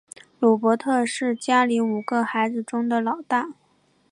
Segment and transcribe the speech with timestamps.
[0.39, 3.49] 鲁伯特是家里五个孩子中的老大。